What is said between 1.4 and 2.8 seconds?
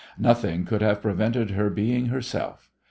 her being herself.